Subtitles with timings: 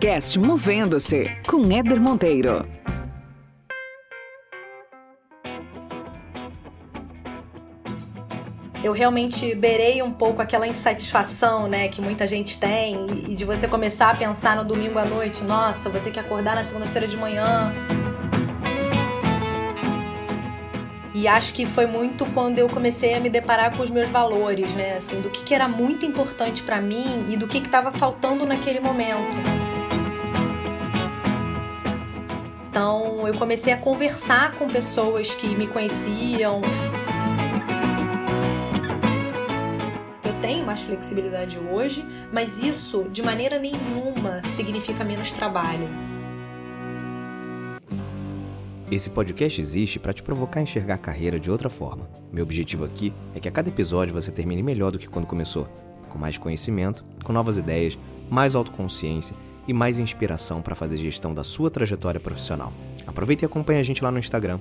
[0.00, 2.66] podcast Movendo-se com Éder Monteiro.
[8.82, 13.68] eu realmente beirei um pouco aquela insatisfação, né, que muita gente tem, e, de você
[13.68, 17.18] começar a pensar no domingo à noite, nossa, vou ter que acordar na segunda-feira de
[17.18, 17.70] manhã.
[21.12, 24.72] E acho que foi muito quando eu comecei a me deparar com os meus valores,
[24.72, 28.46] né, assim, do que, que era muito importante para mim e do que estava faltando
[28.46, 29.69] naquele momento.
[32.70, 36.62] Então, eu comecei a conversar com pessoas que me conheciam,
[40.40, 45.88] tenho mais flexibilidade hoje, mas isso de maneira nenhuma significa menos trabalho.
[48.88, 52.08] Esse podcast existe para te provocar a enxergar a carreira de outra forma.
[52.32, 55.68] Meu objetivo aqui é que a cada episódio você termine melhor do que quando começou,
[56.08, 57.98] com mais conhecimento, com novas ideias,
[58.30, 62.72] mais autoconsciência e mais inspiração para fazer gestão da sua trajetória profissional.
[63.06, 64.60] Aproveite e acompanhe a gente lá no Instagram,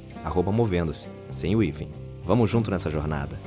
[0.52, 1.90] movendo-se, sem o hífen.
[2.24, 3.40] Vamos junto nessa jornada.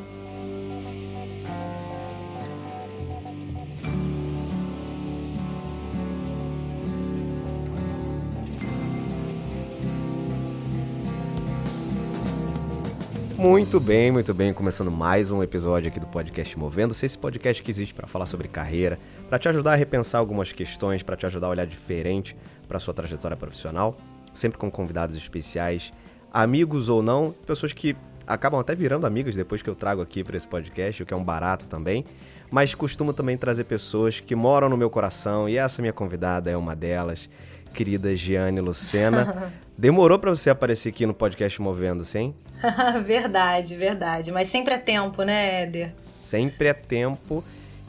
[13.53, 14.55] Muito bem, muito bem.
[14.55, 17.05] Começando mais um episódio aqui do podcast Movendo-se.
[17.05, 21.03] Esse podcast que existe para falar sobre carreira, para te ajudar a repensar algumas questões,
[21.03, 22.35] para te ajudar a olhar diferente
[22.67, 23.95] para sua trajetória profissional,
[24.33, 25.93] sempre com convidados especiais,
[26.33, 27.95] amigos ou não, pessoas que
[28.27, 31.17] acabam até virando amigas depois que eu trago aqui para esse podcast, o que é
[31.17, 32.07] um barato também.
[32.51, 36.57] Mas costumo também trazer pessoas que moram no meu coração e essa minha convidada é
[36.57, 37.29] uma delas,
[37.75, 39.53] querida Giane Lucena.
[39.77, 42.35] Demorou para você aparecer aqui no podcast Movendo-se, hein?
[43.05, 44.31] verdade, verdade.
[44.31, 45.95] Mas sempre é tempo, né, Éder?
[46.01, 47.43] Sempre é tempo.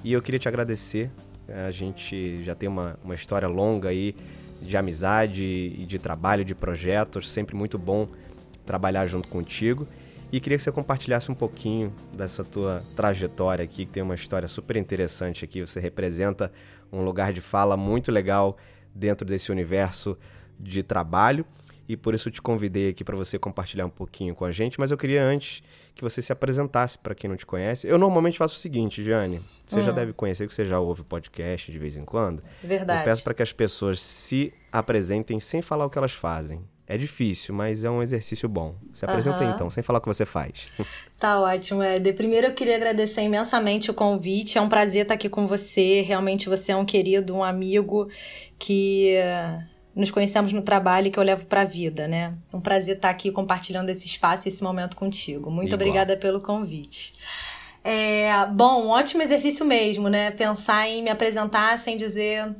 [0.03, 1.11] E eu queria te agradecer.
[1.67, 4.15] A gente já tem uma, uma história longa aí
[4.61, 7.29] de amizade e de trabalho, de projetos.
[7.29, 8.07] Sempre muito bom
[8.65, 9.85] trabalhar junto contigo.
[10.31, 14.47] E queria que você compartilhasse um pouquinho dessa tua trajetória aqui, que tem uma história
[14.47, 15.61] super interessante aqui.
[15.61, 16.51] Você representa
[16.91, 18.57] um lugar de fala muito legal
[18.95, 20.17] dentro desse universo
[20.59, 21.45] de trabalho
[21.87, 24.91] e por isso te convidei aqui para você compartilhar um pouquinho com a gente, mas
[24.91, 25.61] eu queria antes
[25.93, 27.87] que você se apresentasse para quem não te conhece.
[27.87, 29.83] Eu normalmente faço o seguinte, Jane, você hum.
[29.83, 32.41] já deve conhecer que você já ouve podcast de vez em quando.
[32.63, 33.01] Verdade.
[33.01, 36.63] Eu peço para que as pessoas se apresentem sem falar o que elas fazem.
[36.85, 38.75] É difícil, mas é um exercício bom.
[38.91, 39.51] Se apresenta uhum.
[39.51, 40.67] então, sem falar o que você faz.
[41.17, 42.13] Tá ótimo, Éder.
[42.15, 44.57] Primeiro eu queria agradecer imensamente o convite.
[44.57, 46.01] É um prazer estar aqui com você.
[46.01, 48.09] Realmente você é um querido, um amigo
[48.59, 49.15] que
[49.95, 52.33] nos conhecemos no trabalho e que eu levo para a vida, né?
[52.51, 55.51] É um prazer estar aqui compartilhando esse espaço e esse momento contigo.
[55.51, 55.81] Muito Igual.
[55.81, 57.13] obrigada pelo convite.
[57.83, 60.31] É, bom, ótimo exercício mesmo, né?
[60.31, 62.55] Pensar em me apresentar sem dizer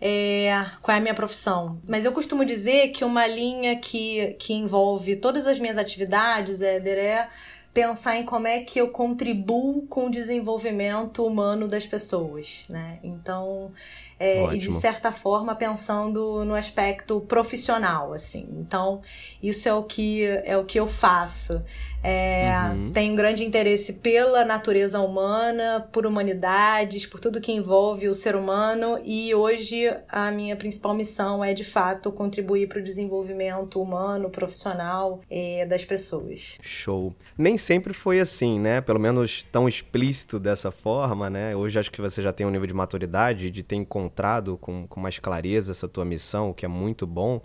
[0.00, 1.80] é, qual é a minha profissão.
[1.88, 6.98] Mas eu costumo dizer que uma linha que, que envolve todas as minhas atividades, Éder,
[6.98, 7.28] é
[7.72, 12.98] pensar em como é que eu contribuo com o desenvolvimento humano das pessoas, né?
[13.02, 13.72] Então,
[14.18, 18.48] é, e de certa forma pensando no aspecto profissional, assim.
[18.52, 19.00] Então,
[19.42, 21.62] isso é o que é o que eu faço.
[22.08, 22.90] É, uhum.
[22.92, 28.34] Tenho um grande interesse pela natureza humana, por humanidades, por tudo que envolve o ser
[28.34, 34.30] humano e hoje a minha principal missão é de fato contribuir para o desenvolvimento humano,
[34.30, 36.58] profissional é, das pessoas.
[36.62, 37.14] Show.
[37.36, 38.80] Nem sempre foi assim, né?
[38.80, 41.54] Pelo menos tão explícito dessa forma, né?
[41.54, 45.00] Hoje acho que você já tem um nível de maturidade de ter encontrado com, com
[45.00, 47.40] mais clareza essa tua missão, o que é muito bom.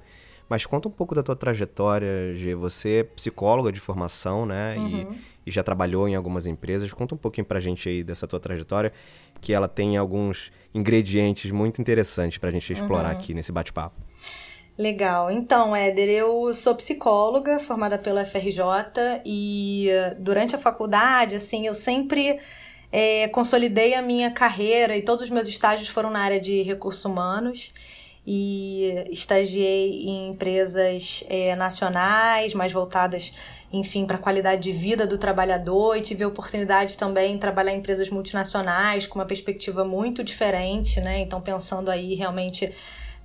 [0.49, 2.55] Mas conta um pouco da tua trajetória, G.
[2.55, 4.75] Você é psicóloga de formação, né?
[4.77, 5.13] Uhum.
[5.45, 6.91] E, e, já trabalhou em algumas empresas.
[6.93, 8.91] Conta um pouquinho pra gente aí dessa tua trajetória,
[9.41, 13.19] que ela tem alguns ingredientes muito interessantes pra gente explorar uhum.
[13.19, 13.95] aqui nesse bate-papo.
[14.77, 15.29] Legal.
[15.29, 21.75] Então, Éder, eu sou psicóloga, formada pela FRJ, e eh, durante a faculdade, assim, eu
[21.75, 22.39] sempre
[22.91, 27.05] é, consolidei a minha carreira e todos os meus estágios foram na área de recursos
[27.05, 27.71] humanos
[28.25, 33.33] e estagiei em empresas é, nacionais, mais voltadas,
[33.71, 37.73] enfim, para a qualidade de vida do trabalhador e tive a oportunidade também de trabalhar
[37.73, 41.19] em empresas multinacionais com uma perspectiva muito diferente, né?
[41.19, 42.71] Então, pensando aí realmente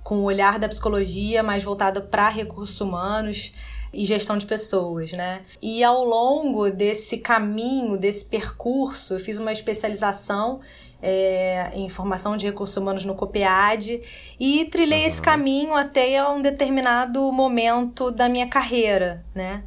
[0.03, 3.53] com o olhar da psicologia mais voltada para recursos humanos
[3.93, 5.41] e gestão de pessoas, né?
[5.61, 10.59] E ao longo desse caminho, desse percurso, eu fiz uma especialização
[11.01, 14.01] é, em formação de recursos humanos no COPEAD
[14.39, 15.07] e trilhei uhum.
[15.07, 19.63] esse caminho até um determinado momento da minha carreira, né?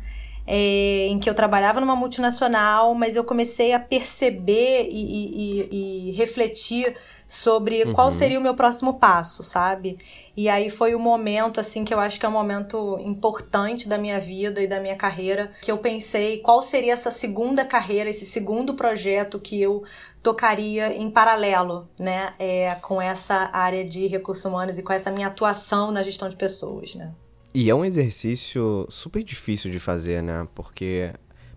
[0.46, 6.12] é, em que eu trabalhava numa multinacional, mas eu comecei a perceber e, e, e
[6.12, 6.94] refletir
[7.32, 7.94] sobre uhum.
[7.94, 9.96] qual seria o meu próximo passo, sabe?
[10.36, 13.96] E aí foi o momento, assim, que eu acho que é um momento importante da
[13.96, 18.26] minha vida e da minha carreira, que eu pensei qual seria essa segunda carreira, esse
[18.26, 19.82] segundo projeto que eu
[20.22, 25.28] tocaria em paralelo, né, é, com essa área de recursos humanos e com essa minha
[25.28, 27.14] atuação na gestão de pessoas, né?
[27.54, 30.46] E é um exercício super difícil de fazer, né?
[30.54, 31.14] Porque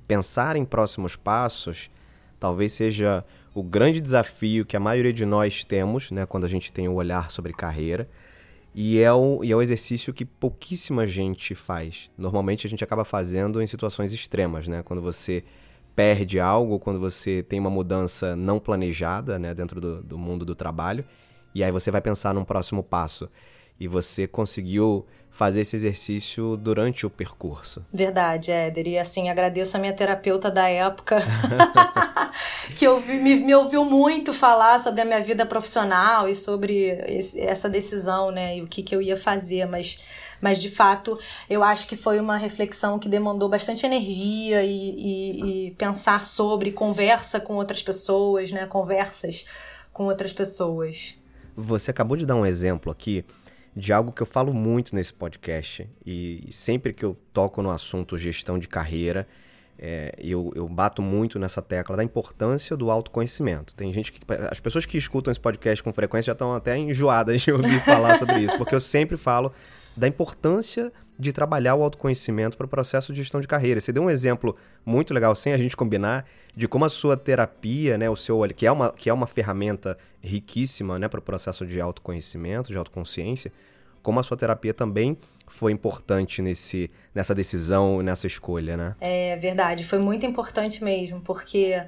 [0.07, 1.89] pensar em próximos passos
[2.39, 3.25] talvez seja
[3.55, 6.91] o grande desafio que a maioria de nós temos, né, quando a gente tem o
[6.91, 8.07] um olhar sobre carreira.
[8.77, 12.11] E é, um, e é um exercício que pouquíssima gente faz.
[12.17, 14.83] Normalmente a gente acaba fazendo em situações extremas, né?
[14.83, 15.45] Quando você
[15.95, 20.53] perde algo, quando você tem uma mudança não planejada né, dentro do, do mundo do
[20.53, 21.05] trabalho,
[21.53, 23.29] e aí você vai pensar num próximo passo.
[23.79, 25.05] E você conseguiu
[25.35, 27.85] fazer esse exercício durante o percurso.
[27.93, 28.87] Verdade, Éder.
[28.87, 31.17] E assim, agradeço a minha terapeuta da época,
[32.75, 37.39] que ouvi, me, me, ouviu muito falar sobre a minha vida profissional e sobre esse,
[37.39, 38.57] essa decisão, né?
[38.57, 39.99] E o que, que eu ia fazer, mas.
[40.41, 41.17] Mas de fato,
[41.49, 46.73] eu acho que foi uma reflexão que demandou bastante energia e, e, e pensar sobre
[46.73, 48.65] conversa com outras pessoas, né?
[48.65, 49.45] Conversas
[49.93, 51.17] com outras pessoas.
[51.55, 53.23] Você acabou de dar um exemplo aqui
[53.75, 55.89] de algo que eu falo muito nesse podcast.
[56.05, 59.27] E sempre que eu toco no assunto gestão de carreira,
[59.77, 63.75] é, eu, eu bato muito nessa tecla da importância do autoconhecimento.
[63.75, 64.19] Tem gente que.
[64.49, 68.17] As pessoas que escutam esse podcast com frequência já estão até enjoadas de ouvir falar
[68.17, 69.51] sobre isso, porque eu sempre falo
[69.95, 73.79] da importância de trabalhar o autoconhecimento para o processo de gestão de carreira.
[73.79, 74.55] Você deu um exemplo
[74.85, 76.25] muito legal, sem a gente combinar,
[76.55, 79.97] de como a sua terapia, né, o seu que é uma, que é uma ferramenta
[80.21, 83.51] riquíssima né, para o processo de autoconhecimento, de autoconsciência,
[84.01, 88.95] como a sua terapia também foi importante nesse, nessa decisão, nessa escolha, né?
[88.99, 91.81] É verdade, foi muito importante mesmo, porque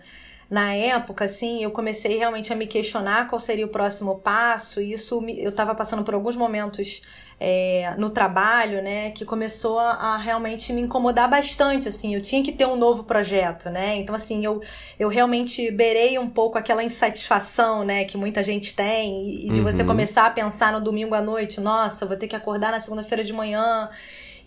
[0.49, 4.94] na época, assim, eu comecei realmente a me questionar qual seria o próximo passo, e
[4.94, 7.01] isso eu estava passando por alguns momentos
[7.38, 12.41] é, no trabalho, né, que começou a, a, realmente me incomodar bastante, assim, eu tinha
[12.41, 14.61] que ter um novo projeto, né, então, assim, eu,
[14.97, 19.59] eu realmente berei um pouco aquela insatisfação, né, que muita gente tem, e, e de
[19.59, 19.65] uhum.
[19.65, 23.23] você começar a pensar no domingo à noite, nossa, vou ter que acordar na segunda-feira
[23.23, 23.89] de manhã,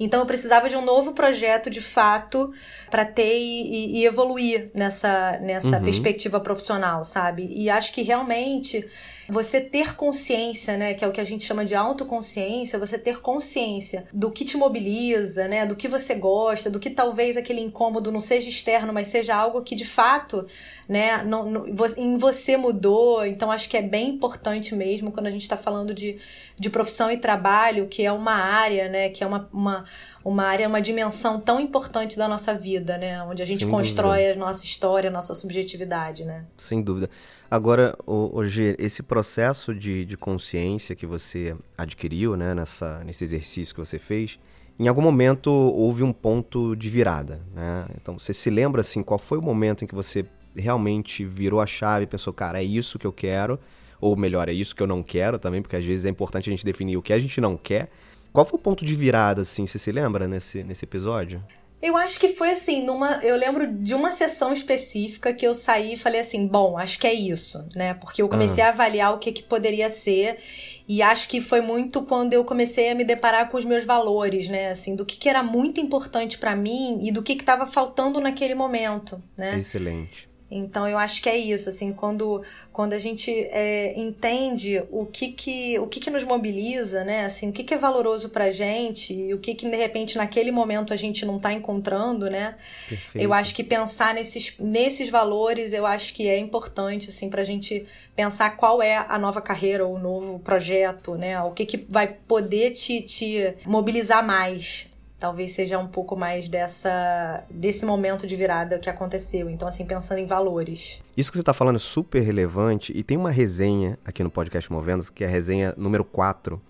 [0.01, 2.51] então eu precisava de um novo projeto de fato
[2.91, 5.85] para ter e, e, evoluir nessa, nessa uhum.
[5.85, 7.47] perspectiva profissional, sabe?
[7.51, 8.89] E acho que realmente
[9.31, 13.21] você ter consciência, né, que é o que a gente chama de autoconsciência, você ter
[13.21, 18.11] consciência do que te mobiliza, né, do que você gosta, do que talvez aquele incômodo
[18.11, 20.47] não seja externo, mas seja algo que de fato,
[20.89, 21.67] né, não, não,
[21.97, 23.25] em você mudou.
[23.25, 26.19] Então acho que é bem importante mesmo quando a gente está falando de,
[26.59, 29.85] de profissão e trabalho, que é uma área, né, que é uma, uma,
[30.25, 34.23] uma área, uma dimensão tão importante da nossa vida, né, onde a gente Sem constrói
[34.23, 34.35] dúvida.
[34.35, 36.45] a nossa história, a nossa subjetividade, né.
[36.59, 37.09] Sem dúvida.
[37.51, 43.81] Agora, hoje esse processo de, de consciência que você adquiriu, né, nessa, nesse exercício que
[43.81, 44.39] você fez,
[44.79, 47.87] em algum momento houve um ponto de virada, né?
[48.01, 50.25] Então, você se lembra, assim, qual foi o momento em que você
[50.55, 53.59] realmente virou a chave e pensou, cara, é isso que eu quero,
[54.01, 56.53] ou melhor, é isso que eu não quero também, porque às vezes é importante a
[56.53, 57.91] gente definir o que a gente não quer.
[58.33, 61.43] Qual foi o ponto de virada, assim, você se lembra nesse, nesse episódio?
[61.83, 63.21] Eu acho que foi assim, numa.
[63.23, 67.07] Eu lembro de uma sessão específica que eu saí e falei assim, bom, acho que
[67.07, 67.95] é isso, né?
[67.95, 68.69] Porque eu comecei uhum.
[68.69, 70.39] a avaliar o que, que poderia ser.
[70.87, 74.49] E acho que foi muito quando eu comecei a me deparar com os meus valores,
[74.49, 74.71] né?
[74.71, 78.55] Assim, do que, que era muito importante para mim e do que estava faltando naquele
[78.55, 79.59] momento, né?
[79.59, 80.30] Excelente.
[80.51, 82.43] Então eu acho que é isso, assim, quando,
[82.73, 87.51] quando a gente é, entende o que que, o que que nos mobiliza, né, assim,
[87.51, 90.93] o que que é valoroso pra gente e o que que de repente naquele momento
[90.93, 92.57] a gente não tá encontrando, né,
[92.89, 93.25] Perfeito.
[93.25, 97.87] eu acho que pensar nesses, nesses valores eu acho que é importante, assim, pra gente
[98.17, 102.09] pensar qual é a nova carreira ou o novo projeto, né, o que que vai
[102.27, 104.90] poder te, te mobilizar mais,
[105.21, 109.51] talvez seja um pouco mais dessa desse momento de virada que aconteceu.
[109.51, 111.03] Então, assim, pensando em valores.
[111.17, 114.73] Isso que você está falando é super relevante e tem uma resenha aqui no podcast
[114.73, 116.61] Movendo, que é a resenha número 4,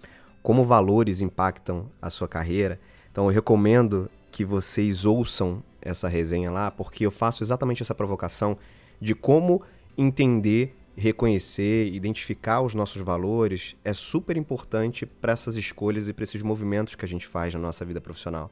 [0.43, 2.81] como valores impactam a sua carreira.
[3.13, 8.59] Então, eu recomendo que vocês ouçam essa resenha lá, porque eu faço exatamente essa provocação
[9.01, 9.63] de como
[9.97, 16.43] entender reconhecer, identificar os nossos valores é super importante para essas escolhas e para esses
[16.43, 18.51] movimentos que a gente faz na nossa vida profissional.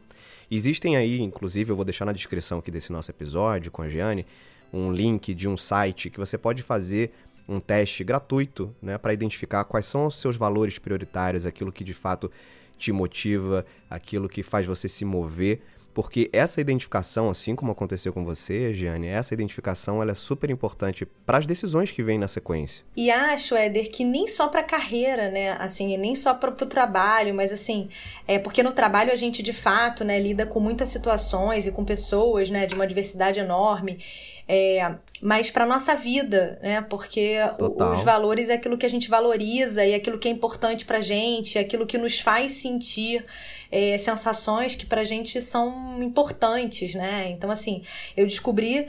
[0.50, 4.24] Existem aí, inclusive, eu vou deixar na descrição aqui desse nosso episódio com a Giane,
[4.72, 7.12] um link de um site que você pode fazer
[7.46, 11.92] um teste gratuito né, para identificar quais são os seus valores prioritários, aquilo que de
[11.92, 12.32] fato
[12.78, 15.60] te motiva, aquilo que faz você se mover
[15.98, 21.04] porque essa identificação, assim como aconteceu com você, Giane, essa identificação ela é super importante
[21.04, 22.84] para as decisões que vêm na sequência.
[22.96, 25.56] E acho, Éder, que nem só para carreira, né?
[25.58, 27.88] Assim, nem só para o trabalho, mas assim,
[28.28, 31.84] é porque no trabalho a gente de fato, né, lida com muitas situações e com
[31.84, 33.98] pessoas, né, de uma diversidade enorme.
[34.46, 36.80] É, mas para nossa vida, né?
[36.80, 37.92] Porque Total.
[37.92, 41.58] os valores é aquilo que a gente valoriza e aquilo que é importante pra gente,
[41.58, 43.26] é aquilo que nos faz sentir
[43.70, 47.30] é, sensações que pra gente são importantes, né?
[47.30, 47.82] Então, assim,
[48.16, 48.88] eu descobri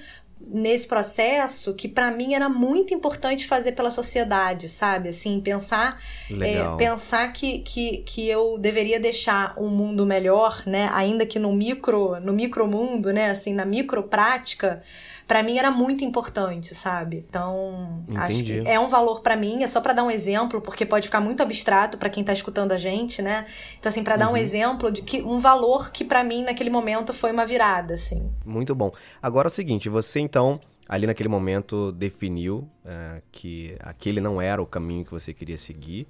[0.51, 5.10] nesse processo que para mim era muito importante fazer pela sociedade, sabe?
[5.10, 6.01] Assim, pensar
[6.41, 10.89] é, pensar que, que, que eu deveria deixar um mundo melhor, né?
[10.94, 13.32] Ainda que no micro no micro mundo, né?
[13.32, 14.82] Assim, na micro prática,
[15.27, 17.24] para mim era muito importante, sabe?
[17.29, 18.20] Então, Entendi.
[18.20, 21.06] acho que é um valor para mim, é só para dar um exemplo, porque pode
[21.06, 23.46] ficar muito abstrato para quem tá escutando a gente, né?
[23.79, 24.34] Então, assim, para dar uhum.
[24.34, 28.32] um exemplo de que um valor que para mim naquele momento foi uma virada, assim.
[28.44, 28.91] Muito bom.
[29.22, 30.38] Agora é o seguinte, você então
[30.88, 36.08] ali naquele momento definiu uh, que aquele não era o caminho que você queria seguir.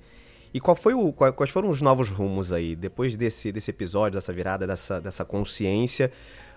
[0.54, 4.34] E qual foi o, quais foram os novos rumos aí depois desse, desse episódio, dessa
[4.34, 6.12] virada, dessa, dessa consciência?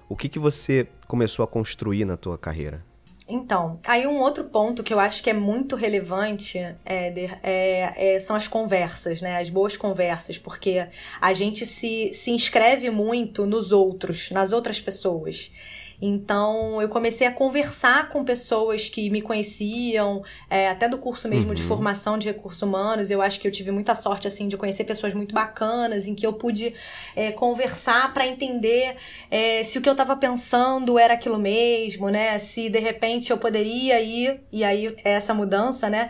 [0.09, 2.83] O que, que você começou a construir na tua carreira?
[3.29, 8.21] Então, aí um outro ponto que eu acho que é muito relevante Éder, é, é,
[8.21, 9.39] são as conversas, né?
[9.39, 10.87] As boas conversas, porque
[11.21, 15.53] a gente se, se inscreve muito nos outros, nas outras pessoas.
[16.05, 21.51] Então, eu comecei a conversar com pessoas que me conheciam, é, até do curso mesmo
[21.51, 21.55] uhum.
[21.55, 23.09] de formação de recursos humanos.
[23.09, 26.27] Eu acho que eu tive muita sorte, assim, de conhecer pessoas muito bacanas, em que
[26.27, 26.75] eu pude
[27.15, 28.97] é, conversar para entender
[29.31, 32.37] é, se o que eu estava pensando era aquilo mesmo, né?
[32.41, 36.09] Se de repente eu poderia ir, e aí essa mudança, né?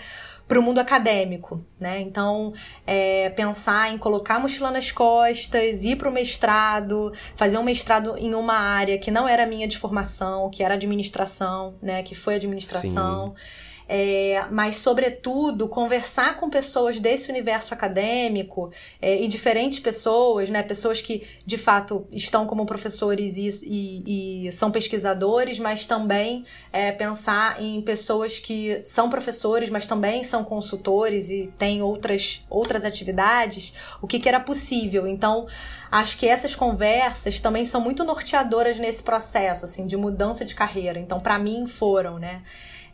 [0.53, 1.99] Para o mundo acadêmico, né?
[2.03, 2.53] Então,
[2.87, 8.19] é, pensar em colocar a mochila nas costas, ir para o mestrado, fazer um mestrado
[8.19, 12.03] em uma área que não era minha de formação, que era administração, né?
[12.03, 13.35] Que foi administração.
[13.35, 18.71] Sim é, mas, sobretudo, conversar com pessoas desse universo acadêmico
[19.01, 24.53] é, e diferentes pessoas, né, pessoas que de fato estão como professores e, e, e
[24.53, 31.31] são pesquisadores, mas também é, pensar em pessoas que são professores, mas também são consultores
[31.31, 35.07] e têm outras, outras atividades, o que, que era possível.
[35.07, 35.47] Então,
[35.91, 40.99] acho que essas conversas também são muito norteadoras nesse processo assim de mudança de carreira.
[40.99, 42.43] Então, para mim, foram, né?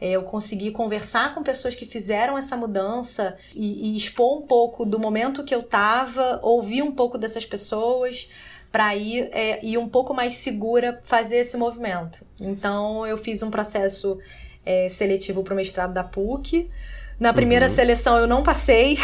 [0.00, 4.84] É, eu consegui conversar com pessoas que fizeram essa mudança e, e expor um pouco
[4.84, 8.28] do momento que eu estava, ouvir um pouco dessas pessoas
[8.70, 12.24] para ir, é, ir um pouco mais segura fazer esse movimento.
[12.40, 14.18] Então eu fiz um processo
[14.64, 16.70] é, seletivo para o mestrado da PUC.
[17.18, 17.74] Na primeira uhum.
[17.74, 18.96] seleção eu não passei,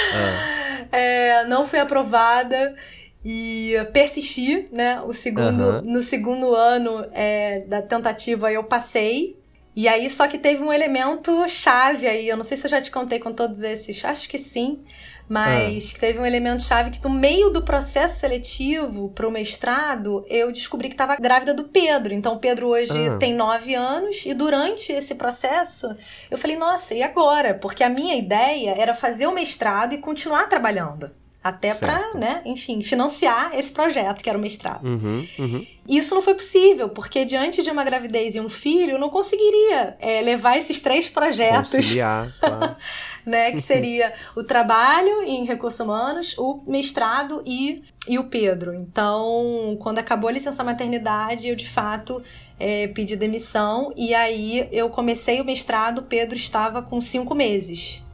[0.90, 1.44] é.
[1.44, 2.74] não fui aprovada
[3.22, 5.02] e persisti, né?
[5.02, 5.82] O segundo, uhum.
[5.82, 9.36] No segundo ano é, da tentativa eu passei,
[9.74, 12.28] e aí, só que teve um elemento chave aí.
[12.28, 14.82] Eu não sei se eu já te contei com todos esses, acho que sim.
[15.28, 16.00] Mas ah.
[16.00, 20.88] teve um elemento chave que no meio do processo seletivo para o mestrado, eu descobri
[20.88, 22.12] que estava grávida do Pedro.
[22.12, 23.16] Então, o Pedro hoje ah.
[23.16, 25.94] tem nove anos e durante esse processo,
[26.28, 27.54] eu falei, nossa, e agora?
[27.54, 31.12] Porque a minha ideia era fazer o mestrado e continuar trabalhando.
[31.42, 34.86] Até para, né, enfim, financiar esse projeto, que era o mestrado.
[34.86, 35.66] Uhum, uhum.
[35.88, 39.96] Isso não foi possível, porque diante de uma gravidez e um filho, eu não conseguiria
[40.00, 41.72] é, levar esses três projetos.
[41.72, 42.76] Conciliar, claro.
[43.24, 48.74] né, que seria o trabalho em recursos humanos, o mestrado e, e o Pedro.
[48.74, 52.22] Então, quando acabou a licença maternidade, eu de fato
[52.58, 58.04] é, pedi demissão e aí eu comecei o mestrado, o Pedro estava com cinco meses.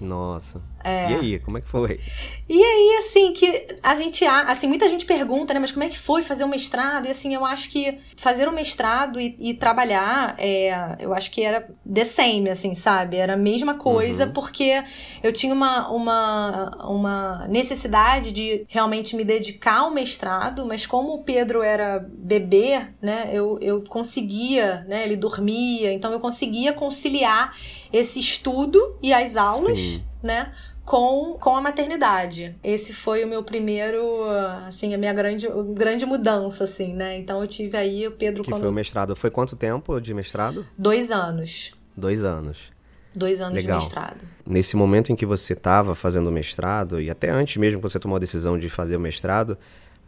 [0.00, 0.62] Nossa.
[0.82, 1.10] É.
[1.10, 2.00] E aí, como é que foi?
[2.48, 5.98] E aí, assim, que a gente, assim, muita gente pergunta, né, mas como é que
[5.98, 7.06] foi fazer um mestrado?
[7.06, 11.42] E assim, eu acho que fazer um mestrado e, e trabalhar, é, eu acho que
[11.42, 13.16] era the same, assim, sabe?
[13.16, 14.32] Era a mesma coisa, uhum.
[14.32, 14.82] porque
[15.22, 21.22] eu tinha uma, uma, uma necessidade de realmente me dedicar ao mestrado, mas como o
[21.22, 27.54] Pedro era bebê, né, eu, eu conseguia, né, ele dormia, então eu conseguia conciliar
[27.92, 30.04] esse estudo e as aulas, Sim.
[30.22, 30.52] né?
[30.90, 32.56] Com, com a maternidade.
[32.64, 34.24] Esse foi o meu primeiro,
[34.66, 37.16] assim, a minha grande, grande mudança, assim, né?
[37.16, 38.62] Então eu tive aí o Pedro que quando...
[38.62, 39.14] foi o mestrado.
[39.14, 40.66] Foi quanto tempo de mestrado?
[40.76, 41.74] Dois anos.
[41.96, 42.72] Dois anos.
[43.14, 43.78] Dois anos Legal.
[43.78, 44.24] de mestrado.
[44.44, 48.00] Nesse momento em que você estava fazendo o mestrado, e até antes mesmo que você
[48.00, 49.56] tomou a decisão de fazer o mestrado,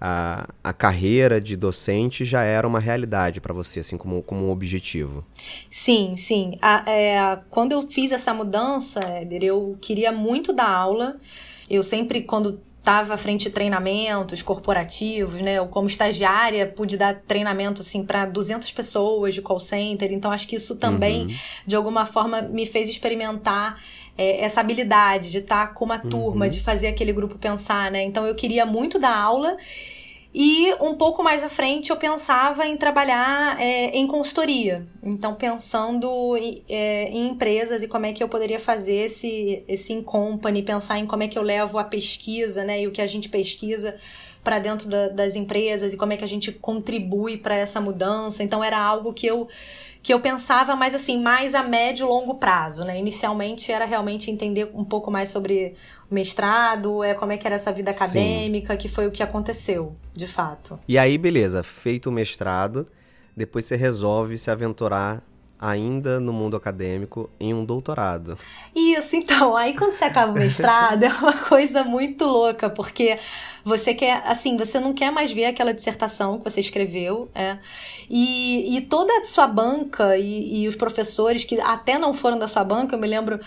[0.05, 4.51] a, a carreira de docente já era uma realidade para você, assim, como, como um
[4.51, 5.25] objetivo?
[5.71, 6.59] Sim, sim.
[6.61, 11.19] A, é, quando eu fiz essa mudança, Éder, eu queria muito dar aula.
[11.71, 15.55] Eu sempre, quando estava à frente de treinamentos corporativos, né?
[15.55, 20.13] Eu, como estagiária, pude dar treinamento assim para 200 pessoas de call center.
[20.13, 21.35] Então, acho que isso também, uhum.
[21.65, 23.81] de alguma forma, me fez experimentar
[24.17, 26.51] é, essa habilidade de estar tá com uma turma, uhum.
[26.51, 28.03] de fazer aquele grupo pensar, né?
[28.03, 29.57] Então, eu queria muito dar aula.
[30.35, 34.87] E um pouco mais à frente eu pensava em trabalhar é, em consultoria.
[35.03, 36.09] Então, pensando
[36.69, 41.07] é, em empresas e como é que eu poderia fazer esse, esse in-company, pensar em
[41.07, 42.81] como é que eu levo a pesquisa, né?
[42.81, 43.95] E o que a gente pesquisa
[44.43, 48.43] para dentro da, das empresas e como é que a gente contribui para essa mudança.
[48.43, 49.49] Então, era algo que eu
[50.03, 52.99] que eu pensava mais assim, mais a médio e longo prazo, né?
[52.99, 55.75] Inicialmente era realmente entender um pouco mais sobre
[56.11, 58.79] o mestrado, é como é que era essa vida acadêmica, Sim.
[58.79, 60.79] que foi o que aconteceu, de fato.
[60.89, 62.89] E aí, beleza, feito o mestrado,
[63.37, 65.23] depois você resolve se aventurar
[65.63, 68.35] ainda no mundo acadêmico em um doutorado.
[68.75, 73.17] Isso, então, aí quando você acaba o mestrado é uma coisa muito louca, porque
[73.65, 77.59] você quer, assim, você não quer mais ver aquela dissertação que você escreveu, é,
[78.11, 82.49] e, e toda a sua banca e, e os professores que até não foram da
[82.49, 83.39] sua banca, eu me lembro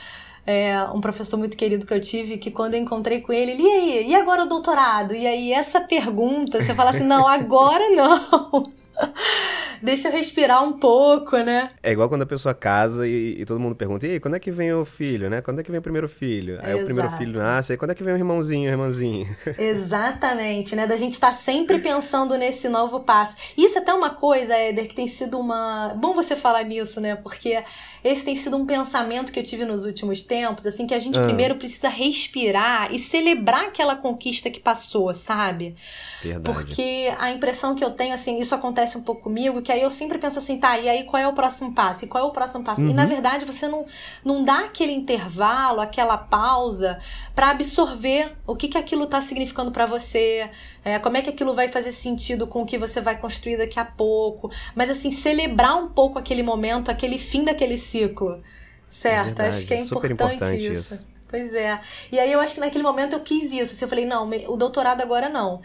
[0.48, 3.63] é, um professor muito querido que eu tive, que quando eu encontrei com ele, ele,
[3.63, 5.13] e aí, e agora o doutorado?
[5.13, 8.63] E aí essa pergunta, você fala assim, não, agora não.
[9.81, 11.69] Deixa eu respirar um pouco, né?
[11.83, 14.39] É igual quando a pessoa casa e, e, todo mundo pergunta: e aí, quando é
[14.39, 15.41] que vem o filho, né?
[15.41, 16.59] Quando é que vem o primeiro filho?
[16.61, 16.81] Aí Exato.
[16.81, 19.35] o primeiro filho nasce, aí quando é que vem o irmãozinho, o irmãzinho?
[19.57, 20.87] Exatamente, né?
[20.87, 23.35] Da gente estar tá sempre pensando nesse novo passo.
[23.57, 25.93] Isso é até uma coisa, Éder, que tem sido uma.
[25.95, 27.15] Bom você falar nisso, né?
[27.15, 27.63] Porque
[28.03, 31.17] esse tem sido um pensamento que eu tive nos últimos tempos, assim, que a gente
[31.17, 31.23] ah.
[31.23, 35.75] primeiro precisa respirar e celebrar aquela conquista que passou, sabe?
[36.21, 36.43] Verdade.
[36.43, 39.89] Porque a impressão que eu tenho, assim, isso acontece um pouco comigo, que aí eu
[39.89, 42.06] sempre penso assim, tá, e aí qual é o próximo passo?
[42.06, 42.82] E qual é o próximo passo?
[42.82, 42.89] Uhum.
[42.89, 43.10] E na uhum.
[43.10, 43.86] verdade você não,
[44.24, 47.00] não dá aquele intervalo, aquela pausa
[47.34, 50.50] para absorver o que, que aquilo tá significando para você,
[50.84, 53.80] é, como é que aquilo vai fazer sentido com o que você vai construir daqui
[53.80, 54.51] a pouco.
[54.75, 58.41] Mas assim, celebrar um pouco aquele momento, aquele fim daquele ciclo.
[58.88, 59.41] Certo?
[59.41, 60.93] É Acho que é importante, importante isso.
[60.93, 61.06] isso.
[61.28, 61.80] Pois é.
[62.12, 63.74] E aí eu acho que naquele momento eu quis isso.
[63.74, 65.62] Assim, eu falei, não, o doutorado agora não.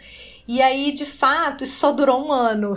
[0.47, 2.75] E aí, de fato, isso só durou um ano.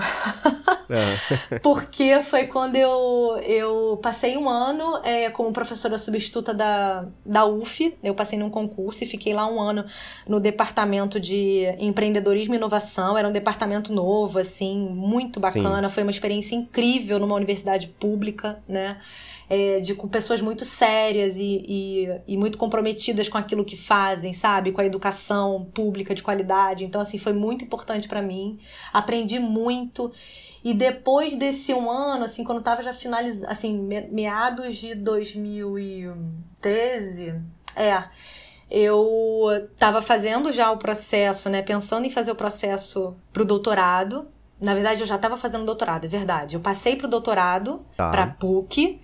[0.90, 1.58] É.
[1.62, 7.96] Porque foi quando eu, eu passei um ano é, como professora substituta da, da UF.
[8.02, 9.84] Eu passei num concurso e fiquei lá um ano
[10.28, 13.16] no departamento de empreendedorismo e inovação.
[13.16, 15.88] Era um departamento novo, assim, muito bacana.
[15.88, 15.94] Sim.
[15.94, 18.98] Foi uma experiência incrível numa universidade pública, né?
[19.48, 24.32] É, de com pessoas muito sérias e, e, e, muito comprometidas com aquilo que fazem,
[24.32, 24.72] sabe?
[24.72, 26.84] Com a educação pública de qualidade.
[26.84, 28.58] Então, assim, foi muito importante para mim.
[28.92, 30.12] Aprendi muito.
[30.62, 33.78] E depois desse um ano, assim, quando tava já finalizando, assim,
[34.10, 37.34] meados de 2013,
[37.76, 38.04] é,
[38.70, 44.26] eu tava fazendo já o processo, né, pensando em fazer o processo pro doutorado.
[44.58, 46.56] Na verdade, eu já estava fazendo doutorado, é verdade.
[46.56, 48.10] Eu passei pro doutorado, tá.
[48.10, 49.02] pra PUC,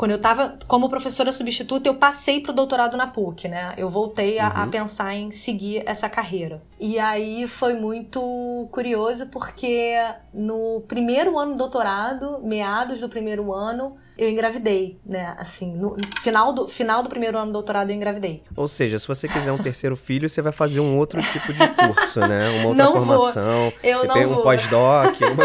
[0.00, 3.74] quando eu estava como professora substituta, eu passei para o doutorado na PUC, né?
[3.76, 4.62] Eu voltei a, uhum.
[4.62, 6.62] a, pensar em seguir essa carreira.
[6.80, 9.94] E aí foi muito curioso porque
[10.32, 15.36] no primeiro ano do doutorado, meados do primeiro ano, eu engravidei, né?
[15.38, 18.42] Assim, no final do, final do primeiro ano do doutorado eu engravidei.
[18.56, 21.68] Ou seja, se você quiser um terceiro filho, você vai fazer um outro tipo de
[21.68, 22.48] curso, né?
[22.60, 23.42] Uma outra não formação.
[23.42, 23.74] Vou.
[23.82, 25.14] Eu não um pós-doc.
[25.20, 25.44] Uma...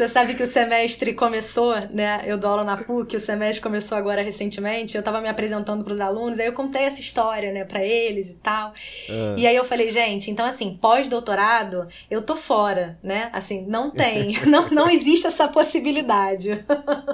[0.00, 2.22] Você sabe que o semestre começou, né?
[2.24, 4.96] Eu dou aula na PUC, o semestre começou agora recentemente.
[4.96, 8.30] Eu tava me apresentando para os alunos, aí eu contei essa história, né, para eles
[8.30, 8.72] e tal.
[9.10, 9.34] Ah.
[9.36, 13.28] E aí eu falei, gente, então assim, pós-doutorado, eu tô fora, né?
[13.34, 16.64] Assim, não tem, não, não existe essa possibilidade.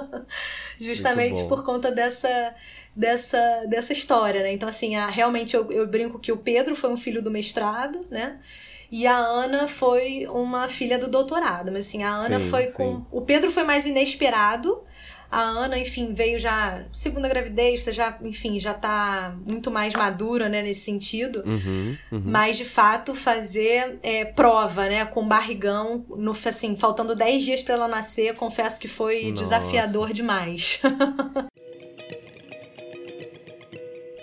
[0.79, 2.55] Justamente por conta dessa
[2.95, 4.53] dessa, dessa história, né?
[4.53, 8.07] Então, assim, a, realmente eu, eu brinco que o Pedro foi um filho do mestrado,
[8.09, 8.39] né?
[8.91, 11.71] E a Ana foi uma filha do doutorado.
[11.71, 12.97] Mas assim, a Ana sim, foi com.
[12.97, 13.05] Sim.
[13.11, 14.81] O Pedro foi mais inesperado.
[15.29, 20.47] A Ana, enfim, veio já segunda gravidez, você já, enfim, já tá muito mais madura,
[20.47, 21.43] né, nesse sentido.
[21.45, 22.21] Uhum, uhum.
[22.23, 27.73] Mas, de fato, fazer é, prova, né, com barrigão, no, assim, faltando 10 dias para
[27.75, 29.43] ela nascer, confesso que foi Nossa.
[29.43, 30.79] desafiador demais.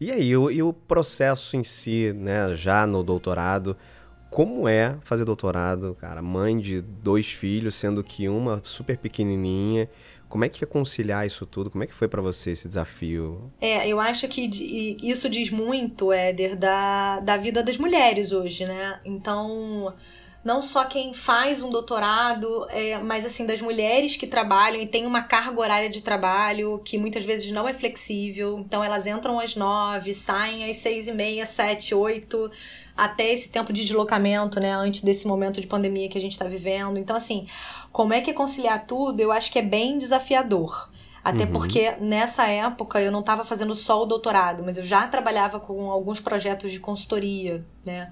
[0.00, 3.76] E aí, o, e o processo em si, né, já no doutorado,
[4.30, 6.20] como é fazer doutorado, cara?
[6.22, 9.88] Mãe de dois filhos, sendo que uma super pequenininha.
[10.28, 11.70] Como é que é conciliar isso tudo?
[11.70, 13.50] Como é que foi para você esse desafio?
[13.58, 19.00] É, eu acho que isso diz muito, Éder, da, da vida das mulheres hoje, né?
[19.06, 19.94] Então,
[20.48, 25.04] não só quem faz um doutorado, é, mas assim, das mulheres que trabalham e tem
[25.04, 28.58] uma carga horária de trabalho que muitas vezes não é flexível.
[28.58, 32.50] Então elas entram às nove, saem às seis e meia, sete, oito,
[32.96, 34.72] até esse tempo de deslocamento, né?
[34.74, 36.96] Antes desse momento de pandemia que a gente está vivendo.
[36.96, 37.46] Então, assim,
[37.92, 39.20] como é que é conciliar tudo?
[39.20, 40.88] Eu acho que é bem desafiador.
[41.28, 41.52] Até uhum.
[41.52, 45.90] porque nessa época eu não estava fazendo só o doutorado, mas eu já trabalhava com
[45.90, 48.10] alguns projetos de consultoria, né?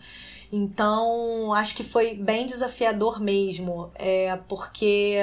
[0.53, 5.17] Então, acho que foi bem desafiador mesmo, é, porque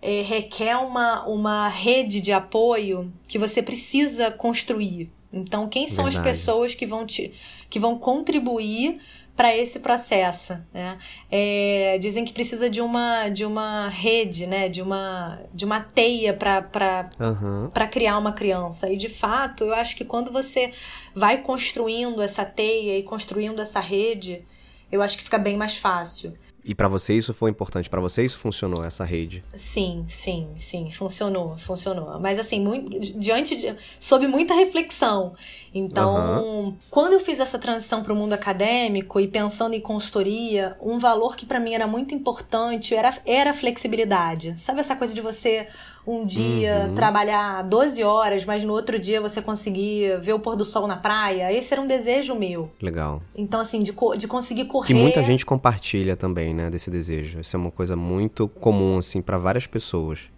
[0.00, 5.12] é, requer uma, uma rede de apoio que você precisa construir.
[5.30, 6.30] Então, quem são Verdade.
[6.30, 7.30] as pessoas que vão, te,
[7.68, 9.00] que vão contribuir
[9.36, 10.98] para esse processo, né?
[11.30, 14.68] É, dizem que precisa de uma de uma rede, né?
[14.68, 17.70] De uma de uma teia para uhum.
[17.70, 18.90] para criar uma criança.
[18.90, 20.72] E de fato, eu acho que quando você
[21.14, 24.44] vai construindo essa teia e construindo essa rede,
[24.90, 26.34] eu acho que fica bem mais fácil.
[26.64, 27.90] E para você isso foi importante?
[27.90, 29.42] Para você isso funcionou, essa rede?
[29.56, 32.20] Sim, sim, sim, funcionou, funcionou.
[32.20, 33.74] Mas assim, muito, diante de.
[33.98, 35.34] sob muita reflexão.
[35.74, 36.76] Então, uhum.
[36.90, 41.34] quando eu fiz essa transição para o mundo acadêmico e pensando em consultoria, um valor
[41.34, 44.58] que para mim era muito importante era, era a flexibilidade.
[44.60, 45.68] Sabe essa coisa de você
[46.06, 46.94] um dia uhum.
[46.94, 50.96] trabalhar 12 horas, mas no outro dia você conseguir ver o pôr do sol na
[50.96, 51.52] praia.
[51.52, 52.70] Esse era um desejo meu.
[52.80, 53.22] Legal.
[53.34, 54.86] Então, assim, de, de conseguir correr.
[54.86, 57.40] Que muita gente compartilha também, né, desse desejo.
[57.40, 60.30] Isso é uma coisa muito comum, assim, para várias pessoas.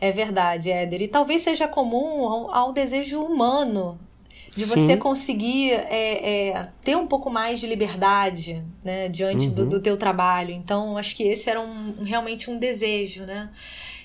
[0.00, 1.02] É verdade, Éder.
[1.02, 3.98] E talvez seja comum ao, ao desejo humano
[4.50, 4.66] de Sim.
[4.66, 9.54] você conseguir é, é, ter um pouco mais de liberdade né, diante uhum.
[9.54, 10.52] do, do teu trabalho.
[10.52, 13.50] Então, acho que esse era um, realmente um desejo, né?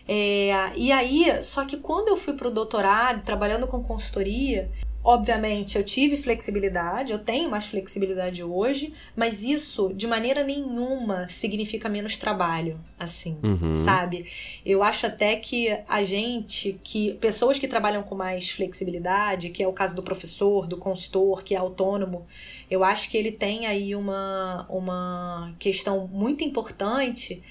[0.07, 4.69] É, e aí, só que quando eu fui para o doutorado, trabalhando com consultoria,
[5.03, 11.89] obviamente eu tive flexibilidade, eu tenho mais flexibilidade hoje, mas isso de maneira nenhuma significa
[11.89, 13.75] menos trabalho, assim, uhum.
[13.75, 14.25] sabe?
[14.65, 19.67] Eu acho até que a gente, que pessoas que trabalham com mais flexibilidade, que é
[19.67, 22.25] o caso do professor, do consultor, que é autônomo,
[22.71, 27.43] eu acho que ele tem aí uma, uma questão muito importante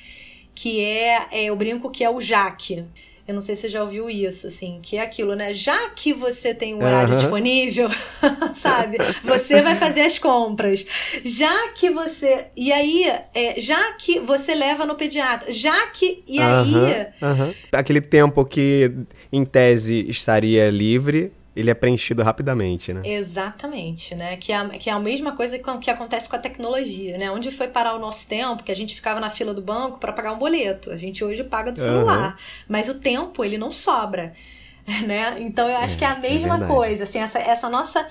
[0.55, 2.85] que é, é eu brinco que é o Jaque.
[3.27, 5.55] Eu não sei se você já ouviu isso, assim, que é aquilo, né?
[5.55, 7.19] Já que você tem um horário uhum.
[7.19, 7.88] disponível,
[8.53, 8.99] sabe?
[9.23, 10.85] Você vai fazer as compras.
[11.25, 12.47] Já que você.
[12.57, 15.53] E aí, é, já que você leva no pediatra.
[15.53, 16.25] Já que.
[16.27, 16.45] E uhum.
[16.45, 17.07] aí.
[17.23, 17.55] Uhum.
[17.71, 18.91] Aquele tempo que,
[19.33, 23.03] em tese, estaria livre ele é preenchido rapidamente, né?
[23.05, 24.37] Exatamente, né?
[24.37, 27.31] Que é, que é a mesma coisa que, que acontece com a tecnologia, né?
[27.31, 30.12] Onde foi parar o nosso tempo, que a gente ficava na fila do banco para
[30.12, 30.91] pagar um boleto.
[30.91, 32.31] A gente hoje paga do celular.
[32.31, 32.37] Uhum.
[32.69, 34.33] Mas o tempo, ele não sobra,
[35.07, 35.37] né?
[35.41, 38.09] Então eu acho é, que é a é mesma é coisa, assim, essa, essa, nossa,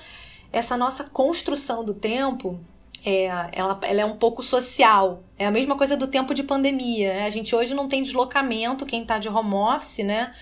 [0.52, 2.60] essa nossa construção do tempo,
[3.04, 5.24] é, ela, ela é um pouco social.
[5.36, 7.12] É a mesma coisa do tempo de pandemia.
[7.12, 7.26] Né?
[7.26, 10.32] A gente hoje não tem deslocamento, quem tá de home office, né?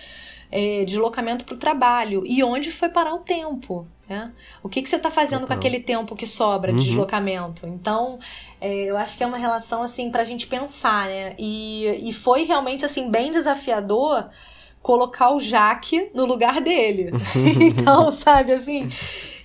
[0.51, 2.23] É, deslocamento para o trabalho.
[2.25, 3.87] E onde foi parar o tempo?
[4.07, 4.31] Né?
[4.61, 5.55] O que, que você está fazendo Total.
[5.55, 6.83] com aquele tempo que sobra de uhum.
[6.83, 7.65] deslocamento?
[7.65, 8.19] Então,
[8.59, 11.33] é, eu acho que é uma relação assim para a gente pensar, né?
[11.39, 14.29] E, e foi realmente assim bem desafiador
[14.81, 17.11] colocar o Jaque no lugar dele.
[17.61, 18.89] então, sabe assim.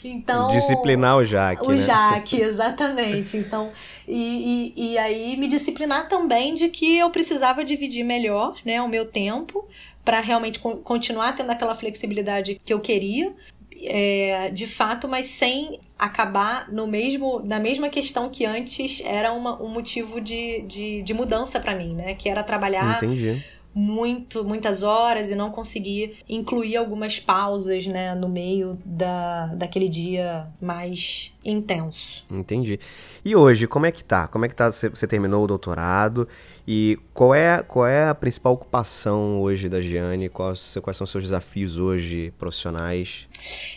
[0.09, 1.67] Então, disciplinar o Jaque.
[1.67, 1.79] O né?
[1.79, 3.37] Jaque, exatamente.
[3.37, 3.73] Então,
[4.07, 8.89] e, e, e, aí me disciplinar também de que eu precisava dividir melhor né, o
[8.89, 9.67] meu tempo
[10.05, 13.35] para realmente continuar tendo aquela flexibilidade que eu queria,
[13.83, 19.61] é, de fato, mas sem acabar no mesmo na mesma questão que antes era uma,
[19.61, 22.15] um motivo de, de, de mudança para mim, né?
[22.15, 23.43] Que era trabalhar Entendi
[23.79, 30.49] muito, muitas horas e não conseguir incluir algumas pausas, né, no meio da, daquele dia
[30.59, 32.27] mais intenso.
[32.31, 32.79] Entendi.
[33.25, 34.27] E hoje, como é que tá?
[34.29, 34.71] Como é que tá?
[34.71, 36.29] Você, você terminou o doutorado
[36.67, 40.29] e qual é, qual é a principal ocupação hoje da Giane?
[40.29, 43.27] Quais, quais são os seus desafios hoje profissionais?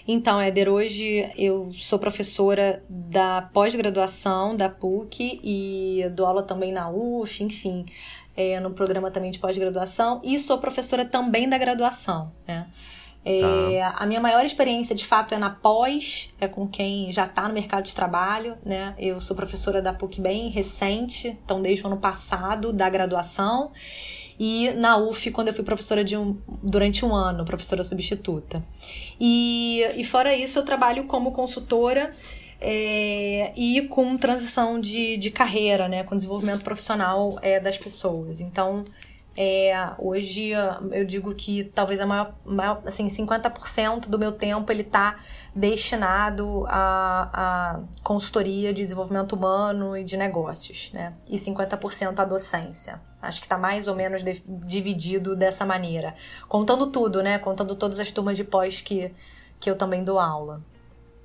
[0.07, 6.89] Então, Éder, hoje eu sou professora da pós-graduação da PUC e dou aula também na
[6.89, 7.85] UF, enfim
[8.39, 12.67] é, no programa também de pós-graduação e sou professora também da graduação, né?
[13.23, 13.95] É, tá.
[13.97, 17.53] A minha maior experiência, de fato, é na pós, é com quem já está no
[17.53, 18.95] mercado de trabalho, né?
[18.97, 23.71] Eu sou professora da PUC bem recente, então desde o ano passado, da graduação,
[24.39, 28.63] e na UF, quando eu fui professora de um, durante um ano, professora substituta.
[29.19, 32.15] E, e fora isso, eu trabalho como consultora
[32.61, 38.39] é, e com transição de, de carreira, né, com desenvolvimento profissional é, das pessoas.
[38.39, 38.85] Então,
[39.41, 40.49] é, hoje
[40.91, 45.15] eu digo que talvez a maior, maior assim, 50% do meu tempo ele está
[45.55, 51.13] destinado à, à consultoria de desenvolvimento humano e de negócios, né?
[51.25, 52.99] E 50% à docência.
[53.21, 56.15] Acho que está mais ou menos de, dividido dessa maneira.
[56.49, 57.39] Contando tudo, né?
[57.39, 59.09] Contando todas as turmas de pós que,
[59.57, 60.61] que eu também dou aula.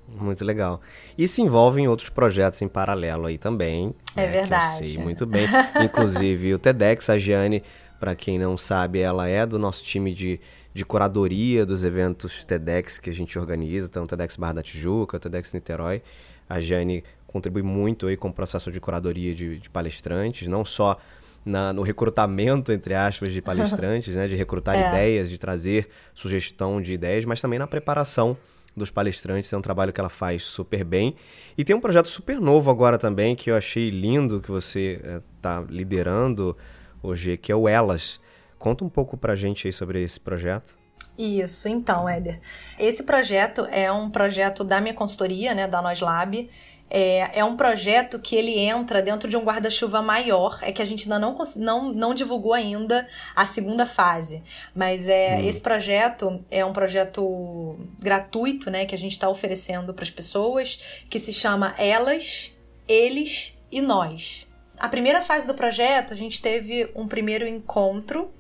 [0.06, 0.80] Muito legal.
[1.16, 3.92] E se envolve em outros projetos em paralelo aí também.
[4.14, 4.84] É né, verdade.
[4.84, 5.48] eu sei muito bem.
[5.82, 7.62] Inclusive o TEDx, a Giane
[7.98, 10.40] para quem não sabe, ela é do nosso time de,
[10.72, 15.52] de curadoria dos eventos TEDx que a gente organiza, então TEDx Barra da Tijuca, TEDx
[15.52, 16.02] Niterói.
[16.48, 20.98] A Jane contribui muito aí com o processo de curadoria de, de palestrantes, não só
[21.44, 24.88] na, no recrutamento, entre aspas, de palestrantes, né, de recrutar é.
[24.88, 28.36] ideias, de trazer sugestão de ideias, mas também na preparação
[28.76, 29.52] dos palestrantes.
[29.52, 31.14] É um trabalho que ela faz super bem.
[31.56, 35.00] E tem um projeto super novo agora também, que eu achei lindo, que você
[35.36, 36.56] está eh, liderando,
[37.04, 38.20] hoje, que é o Elas.
[38.58, 40.74] Conta um pouco pra gente aí sobre esse projeto.
[41.16, 42.40] Isso, então, Éder.
[42.78, 46.50] Esse projeto é um projeto da minha consultoria, né, da Nós Lab.
[46.90, 50.84] É, é um projeto que ele entra dentro de um guarda-chuva maior, é que a
[50.84, 54.42] gente ainda não, não, não divulgou ainda a segunda fase.
[54.74, 55.48] Mas é hum.
[55.48, 61.04] esse projeto é um projeto gratuito, né, que a gente está oferecendo para as pessoas,
[61.08, 62.56] que se chama Elas,
[62.88, 64.46] Eles e Nós.
[64.78, 68.32] A primeira fase do projeto, a gente teve um primeiro encontro.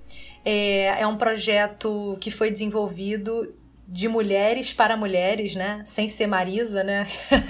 [0.44, 3.54] É, é um projeto que foi desenvolvido
[3.86, 5.82] de mulheres para mulheres, né?
[5.84, 7.06] Sem ser Marisa, né?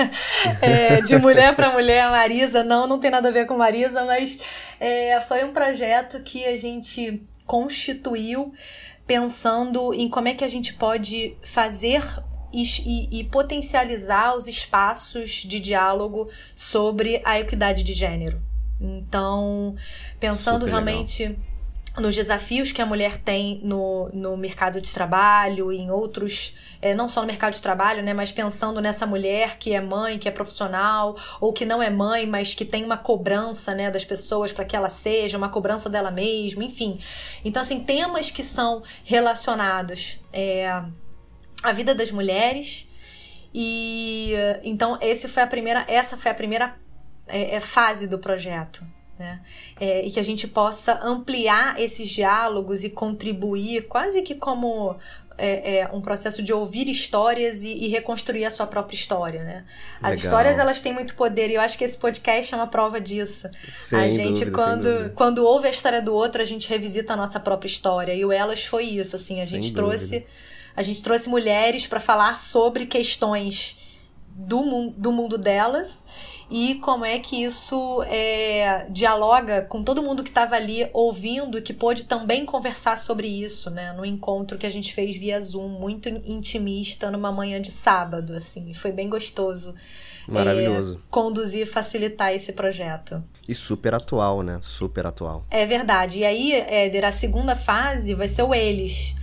[0.60, 2.62] é, de mulher para mulher, Marisa.
[2.62, 4.38] Não, não tem nada a ver com Marisa, mas
[4.78, 8.52] é, foi um projeto que a gente constituiu
[9.06, 12.02] pensando em como é que a gente pode fazer
[12.52, 18.40] e, e, e potencializar os espaços de diálogo sobre a equidade de gênero.
[18.80, 19.74] Então,
[20.18, 21.38] pensando Super realmente legal.
[22.00, 27.08] nos desafios que a mulher tem no, no mercado de trabalho, em outros, é, não
[27.08, 30.30] só no mercado de trabalho, né, mas pensando nessa mulher que é mãe, que é
[30.30, 34.64] profissional, ou que não é mãe, mas que tem uma cobrança né, das pessoas para
[34.64, 36.98] que ela seja, uma cobrança dela mesma, enfim.
[37.44, 40.68] Então, assim, temas que são relacionados é,
[41.62, 42.88] à vida das mulheres.
[43.56, 44.32] E
[44.64, 46.74] então esse foi a primeira, essa foi a primeira
[47.26, 48.84] é, é fase do projeto.
[49.18, 49.40] Né?
[49.78, 54.96] É, e que a gente possa ampliar esses diálogos e contribuir quase que como
[55.36, 59.64] é, é, um processo de ouvir histórias e, e, reconstruir a sua própria história, né?
[59.96, 60.24] As Legal.
[60.24, 63.48] histórias elas têm muito poder e eu acho que esse podcast é uma prova disso.
[63.68, 67.16] Sem a gente dúvida, quando quando ouve a história do outro a gente revisita a
[67.16, 70.26] nossa própria história e o elas foi isso assim a gente sem trouxe dúvida.
[70.76, 73.76] a gente trouxe mulheres para falar sobre questões
[74.34, 76.04] do, do mundo delas
[76.50, 81.72] e como é que isso é, dialoga com todo mundo que estava ali ouvindo, que
[81.72, 83.92] pôde também conversar sobre isso, né?
[83.92, 88.74] No encontro que a gente fez via Zoom, muito intimista, numa manhã de sábado, assim.
[88.74, 89.74] Foi bem gostoso.
[90.28, 90.94] Maravilhoso.
[90.94, 93.22] É, conduzir e facilitar esse projeto.
[93.48, 94.60] E super atual, né?
[94.62, 95.46] Super atual.
[95.50, 96.20] É verdade.
[96.20, 99.14] E aí, Éder, a segunda fase vai ser o eles.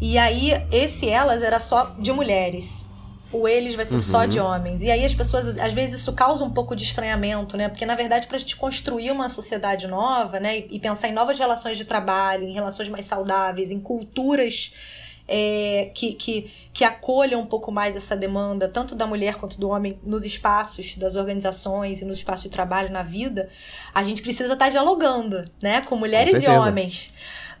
[0.00, 2.90] E aí, esse elas era só de mulheres
[3.32, 4.00] o eles vai ser uhum.
[4.00, 4.82] só de homens.
[4.82, 7.68] E aí as pessoas, às vezes, isso causa um pouco de estranhamento, né?
[7.68, 10.58] Porque, na verdade, para a gente construir uma sociedade nova, né?
[10.58, 14.72] E pensar em novas relações de trabalho, em relações mais saudáveis, em culturas
[15.26, 19.68] é, que, que, que acolham um pouco mais essa demanda, tanto da mulher quanto do
[19.68, 23.48] homem, nos espaços das organizações e nos espaços de trabalho na vida,
[23.94, 25.80] a gente precisa estar tá dialogando, né?
[25.82, 27.12] Com mulheres com e homens.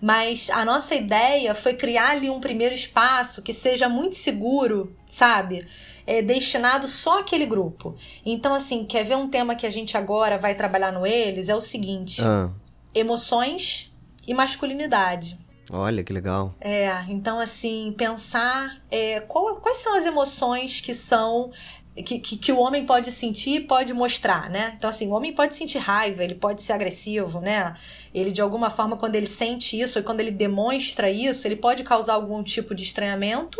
[0.02, 5.64] Mas a nossa ideia foi criar ali um primeiro espaço que seja muito seguro, sabe?
[6.04, 7.94] É, destinado só àquele grupo.
[8.26, 11.48] Então, assim, quer ver um tema que a gente agora vai trabalhar no Eles?
[11.48, 12.50] É o seguinte: ah.
[12.92, 13.94] emoções
[14.26, 15.38] e masculinidade.
[15.70, 16.52] Olha que legal.
[16.60, 21.50] É, então assim, pensar é, qual, quais são as emoções que são
[21.94, 24.72] que, que, que, o homem pode sentir pode mostrar, né?
[24.78, 27.74] Então, assim, o homem pode sentir raiva, ele pode ser agressivo, né?
[28.14, 31.84] Ele, de alguma forma, quando ele sente isso e quando ele demonstra isso, ele pode
[31.84, 33.58] causar algum tipo de estranhamento,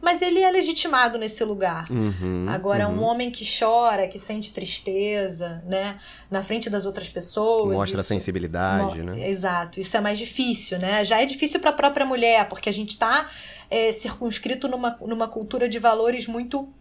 [0.00, 1.90] mas ele é legitimado nesse lugar.
[1.90, 3.00] Uhum, Agora, uhum.
[3.00, 5.98] um homem que chora, que sente tristeza, né?
[6.30, 7.76] Na frente das outras pessoas.
[7.76, 9.28] Mostra isso, sensibilidade, isso, né?
[9.28, 9.80] Exato.
[9.80, 11.04] Isso é mais difícil, né?
[11.04, 13.28] Já é difícil para a própria mulher, porque a gente está
[13.68, 16.72] é, circunscrito numa, numa cultura de valores muito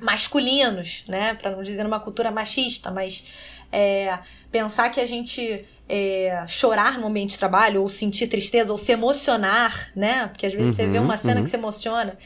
[0.00, 1.34] masculinos, né?
[1.34, 3.24] Para não dizer uma cultura machista, mas
[3.72, 4.18] é,
[4.50, 8.92] pensar que a gente é, chorar no ambiente de trabalho, ou sentir tristeza, ou se
[8.92, 10.26] emocionar, né?
[10.28, 11.44] Porque às vezes uhum, você vê uhum, uma cena uhum.
[11.44, 12.16] que se emociona.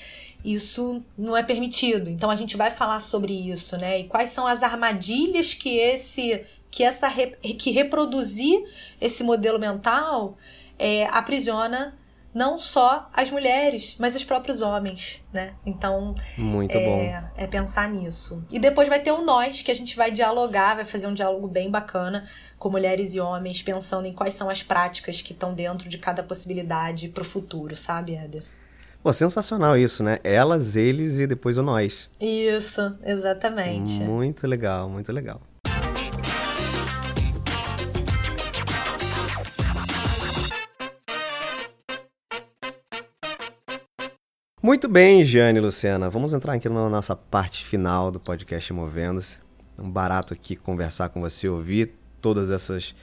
[0.45, 2.09] isso não é permitido.
[2.09, 4.01] Então a gente vai falar sobre isso, né?
[4.01, 7.11] E quais são as armadilhas que esse que essa
[7.59, 8.65] que reproduzir
[9.01, 10.39] esse modelo mental
[10.79, 11.99] é, aprisiona
[12.33, 15.55] não só as mulheres, mas os próprios homens, né?
[15.67, 17.29] Então, muito é, bom.
[17.37, 18.45] É pensar nisso.
[18.51, 21.49] E depois vai ter o nós, que a gente vai dialogar, vai fazer um diálogo
[21.49, 25.89] bem bacana com mulheres e homens, pensando em quais são as práticas que estão dentro
[25.89, 28.45] de cada possibilidade para o futuro, sabe, Éder?
[29.03, 30.19] Pô, sensacional isso, né?
[30.23, 32.11] Elas, eles e depois o nós.
[32.21, 33.99] Isso, exatamente.
[34.01, 35.41] Muito legal, muito legal.
[44.63, 46.11] Muito bem, Jane e Luciana.
[46.11, 49.39] Vamos entrar aqui na nossa parte final do podcast Movendo-se.
[49.79, 52.95] É um barato aqui conversar com você, ouvir todas essas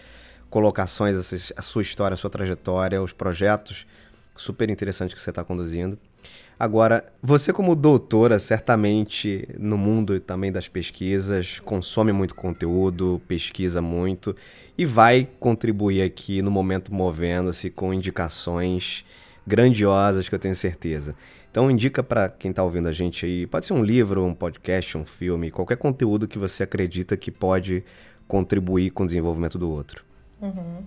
[0.52, 3.88] colocações, essas, a sua história, a sua trajetória, os projetos
[4.36, 5.98] super interessantes que você está conduzindo.
[6.60, 14.36] Agora, você como doutora, certamente no mundo também das pesquisas, consome muito conteúdo, pesquisa muito
[14.78, 19.04] e vai contribuir aqui no momento movendo-se com indicações
[19.48, 21.15] grandiosas que eu tenho certeza.
[21.52, 24.98] Então indica para quem está ouvindo a gente aí, pode ser um livro, um podcast,
[24.98, 27.84] um filme, qualquer conteúdo que você acredita que pode
[28.28, 30.04] contribuir com o desenvolvimento do outro.
[30.42, 30.84] Uhum.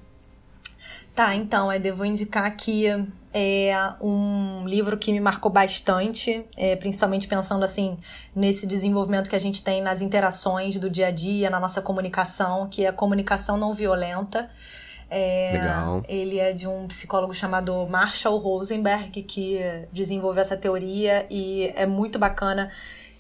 [1.14, 2.84] Tá, então, eu vou indicar aqui
[3.32, 7.98] é, um livro que me marcou bastante, é, principalmente pensando assim
[8.34, 12.68] nesse desenvolvimento que a gente tem nas interações do dia a dia, na nossa comunicação,
[12.68, 14.48] que é a comunicação não violenta.
[15.10, 16.04] É, Legal.
[16.08, 19.58] Ele é de um psicólogo chamado Marshall Rosenberg, que
[19.92, 22.70] desenvolveu essa teoria e é muito bacana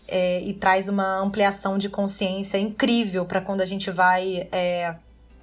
[0.06, 4.94] é, e traz uma ampliação de consciência incrível para quando a gente vai é,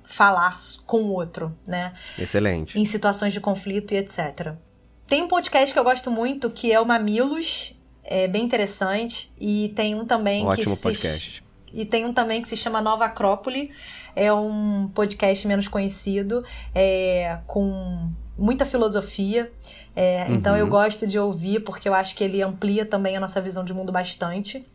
[0.03, 0.55] falar
[0.85, 1.93] com o outro, né?
[2.17, 2.79] Excelente.
[2.79, 4.53] Em situações de conflito e etc.
[5.05, 9.73] Tem um podcast que eu gosto muito que é o Mamilos, é bem interessante, e
[9.75, 11.41] tem um também Ótimo que podcast.
[11.41, 13.71] se e tem um também que se chama Nova Acrópole.
[14.17, 19.51] É um podcast menos conhecido, é, com muita filosofia.
[19.95, 20.35] É, uhum.
[20.35, 20.71] Então eu uhum.
[20.71, 23.91] gosto de ouvir porque eu acho que ele amplia também a nossa visão de mundo
[23.91, 24.65] bastante.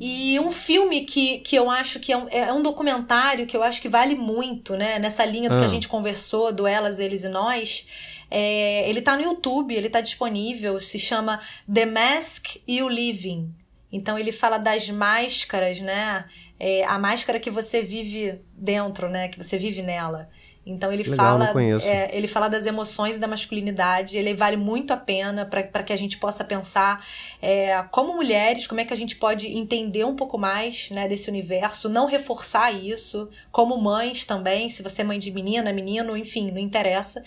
[0.00, 3.62] E um filme que, que eu acho que é um, é um documentário que eu
[3.62, 4.98] acho que vale muito, né?
[4.98, 5.58] Nessa linha do ah.
[5.58, 5.70] que a ah.
[5.70, 7.86] gente conversou, do Elas, Eles e Nós.
[8.30, 11.38] É, ele tá no YouTube, ele tá disponível, se chama
[11.70, 13.52] The Mask e o Living.
[13.92, 16.24] Então ele fala das máscaras, né?
[16.60, 19.28] É, a máscara que você vive dentro, né?
[19.28, 20.28] Que você vive nela.
[20.64, 24.18] Então ele Legal, fala, é, ele fala das emoções e da masculinidade.
[24.18, 27.04] Ele vale muito a pena para que a gente possa pensar
[27.40, 31.30] é, como mulheres, como é que a gente pode entender um pouco mais né, desse
[31.30, 36.50] universo, não reforçar isso, como mães também, se você é mãe de menina, menino, enfim,
[36.50, 37.22] não interessa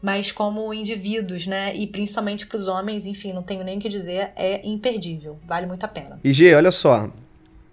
[0.00, 1.74] mas como indivíduos, né?
[1.74, 5.66] E principalmente para os homens, enfim, não tenho nem o que dizer, é imperdível, vale
[5.66, 6.20] muito a pena.
[6.22, 7.10] E G, olha só,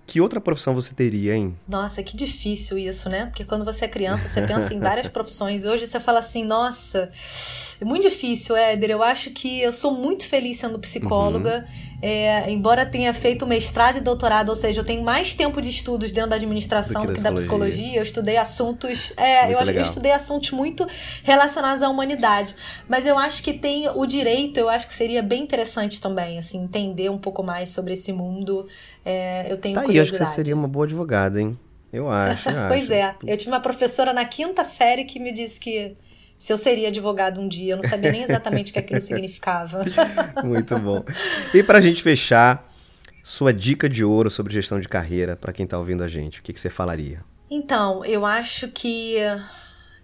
[0.08, 1.58] que outra profissão você teria, hein?
[1.68, 3.26] Nossa, que difícil isso, né?
[3.26, 5.66] Porque quando você é criança, você pensa em várias profissões.
[5.66, 7.10] Hoje você fala assim, nossa,
[7.82, 8.92] é muito difícil, Éder.
[8.92, 11.66] Eu acho que eu sou muito feliz sendo psicóloga.
[11.68, 11.95] Uhum.
[12.02, 16.12] É, embora tenha feito mestrado e doutorado, ou seja, eu tenho mais tempo de estudos
[16.12, 17.98] dentro da administração do que, do que da psicologia.
[17.98, 19.14] Eu estudei assuntos.
[19.18, 20.88] É, eu, eu, estudei assuntos muito
[21.24, 22.56] relacionados à humanidade.
[22.88, 26.64] Mas eu acho que tem o direito, eu acho que seria bem interessante também, assim,
[26.64, 28.68] entender um pouco mais sobre esse mundo.
[29.04, 29.92] É, eu tenho tá curiosidade.
[29.92, 31.58] Aí, acho que você seria uma boa advogada, hein?
[31.92, 32.50] Eu acho.
[32.50, 32.94] Eu pois acho.
[32.94, 33.16] é.
[33.26, 35.96] Eu tive uma professora na quinta série que me disse que
[36.38, 37.74] se eu seria advogado um dia.
[37.74, 39.84] Eu não sabia nem exatamente o que aquilo significava.
[40.44, 41.04] Muito bom.
[41.54, 42.68] E para a gente fechar,
[43.24, 46.44] sua dica de ouro sobre gestão de carreira para quem está ouvindo a gente, o
[46.44, 47.22] que, que você falaria?
[47.50, 49.18] Então, eu acho que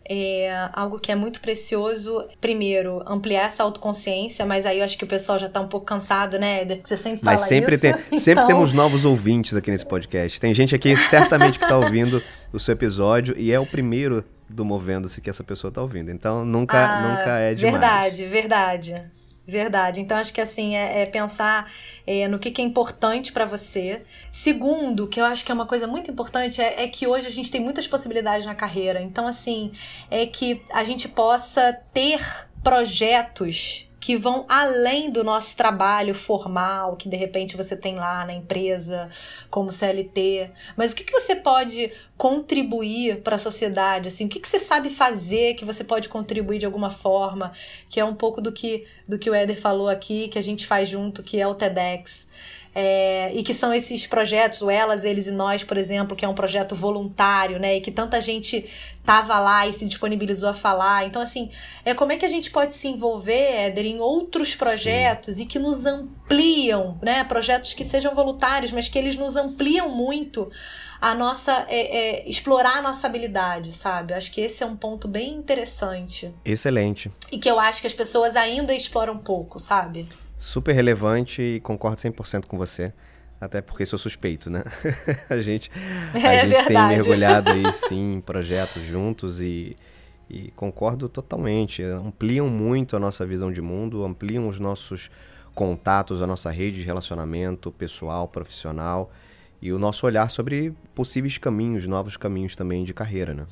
[0.10, 2.28] é algo que é muito precioso.
[2.39, 5.86] Primeiro, ampliar essa autoconsciência, mas aí eu acho que o pessoal já tá um pouco
[5.86, 6.82] cansado, né, Eder?
[6.84, 7.82] Você sempre fala mas sempre isso.
[7.82, 8.20] Tem, então...
[8.20, 10.39] Sempre temos novos ouvintes aqui nesse podcast.
[10.39, 12.22] Tem gente aqui certamente que tá ouvindo
[12.54, 16.12] o seu episódio e é o primeiro do Movendo-se que essa pessoa tá ouvindo.
[16.12, 17.74] Então nunca, ah, nunca é demais.
[17.74, 19.12] Verdade, verdade.
[19.46, 20.00] Verdade.
[20.00, 21.70] Então, acho que assim, é, é pensar
[22.06, 24.04] é, no que, que, é importante para você.
[24.32, 27.30] Segundo, que eu acho que é uma coisa muito importante, é, é, que hoje a
[27.30, 29.02] gente tem muitas possibilidades na carreira.
[29.02, 29.72] Então, assim,
[30.10, 32.22] é que a gente possa ter
[32.64, 38.34] projetos que vão além do nosso trabalho formal, que de repente você tem lá na
[38.34, 39.08] empresa
[39.47, 40.49] como CLT.
[40.76, 44.08] Mas o que, que você pode contribuir para a sociedade?
[44.08, 47.52] Assim, o que, que você sabe fazer que você pode contribuir de alguma forma?
[47.91, 50.66] Que é um pouco do que, do que o Éder falou aqui, que a gente
[50.66, 52.28] faz junto, que é o TEDx.
[52.74, 56.28] É, e que são esses projetos, o Elas, Eles e Nós, por exemplo, que é
[56.28, 57.76] um projeto voluntário, né?
[57.76, 58.65] E que tanta gente
[59.03, 61.05] tava lá e se disponibilizou a falar.
[61.05, 61.49] Então, assim,
[61.84, 65.41] é como é que a gente pode se envolver, Éder, em outros projetos Sim.
[65.43, 67.26] e que nos ampliam, né?
[67.26, 70.49] Projetos que sejam voluntários, mas que eles nos ampliam muito
[71.01, 71.65] a nossa.
[71.67, 74.13] É, é, explorar a nossa habilidade, sabe?
[74.13, 76.34] Acho que esse é um ponto bem interessante.
[76.45, 77.11] Excelente.
[77.32, 80.07] E que eu acho que as pessoas ainda exploram pouco, sabe?
[80.42, 82.92] Super relevante e concordo 100% com você.
[83.39, 84.64] Até porque sou suspeito, né?
[85.30, 85.72] a gente,
[86.14, 89.76] a é gente tem mergulhado aí, sim, em projetos juntos e,
[90.30, 91.84] e concordo totalmente.
[91.84, 95.12] Ampliam muito a nossa visão de mundo, ampliam os nossos
[95.54, 99.12] contatos, a nossa rede de relacionamento pessoal, profissional
[99.62, 103.46] e o nosso olhar sobre possíveis caminhos, novos caminhos também de carreira, né?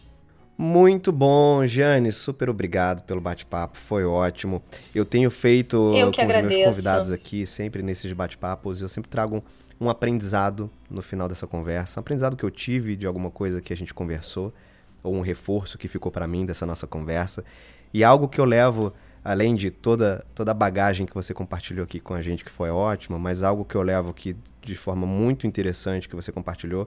[0.62, 4.62] Muito bom, Jane, super obrigado pelo bate-papo, foi ótimo.
[4.94, 6.48] Eu tenho feito eu com agradeço.
[6.48, 9.42] os meus convidados aqui, sempre nesses bate-papos, eu sempre trago
[9.80, 13.72] um aprendizado no final dessa conversa, um aprendizado que eu tive de alguma coisa que
[13.72, 14.54] a gente conversou,
[15.02, 17.46] ou um reforço que ficou para mim dessa nossa conversa,
[17.94, 18.92] e algo que eu levo,
[19.24, 22.70] além de toda, toda a bagagem que você compartilhou aqui com a gente, que foi
[22.70, 26.86] ótima, mas algo que eu levo aqui de forma muito interessante que você compartilhou,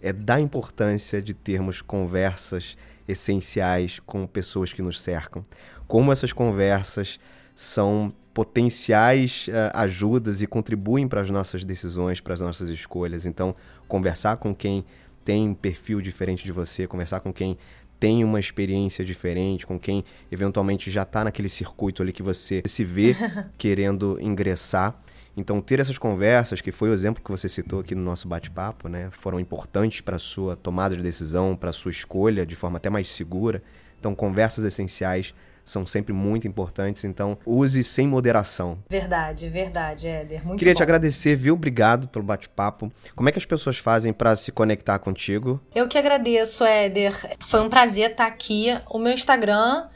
[0.00, 2.74] é da importância de termos conversas
[3.06, 5.44] essenciais com pessoas que nos cercam.
[5.86, 7.18] Como essas conversas
[7.54, 13.26] são potenciais uh, ajudas e contribuem para as nossas decisões, para as nossas escolhas.
[13.26, 13.54] Então,
[13.86, 14.84] conversar com quem
[15.24, 17.58] tem um perfil diferente de você, conversar com quem
[18.00, 22.82] tem uma experiência diferente, com quem eventualmente já está naquele circuito ali que você se
[22.82, 23.14] vê
[23.56, 25.00] querendo ingressar,
[25.36, 28.88] então, ter essas conversas, que foi o exemplo que você citou aqui no nosso bate-papo,
[28.88, 32.76] né, foram importantes para a sua tomada de decisão, para a sua escolha de forma
[32.76, 33.62] até mais segura.
[33.98, 38.78] Então, conversas essenciais são sempre muito importantes, então use sem moderação.
[38.90, 40.44] Verdade, verdade, Éder.
[40.44, 40.78] Muito Queria bom.
[40.78, 41.54] te agradecer, viu?
[41.54, 42.92] Obrigado pelo bate-papo.
[43.14, 45.60] Como é que as pessoas fazem para se conectar contigo?
[45.74, 47.12] Eu que agradeço, Éder.
[47.40, 48.76] Foi um prazer estar aqui.
[48.90, 49.86] O meu Instagram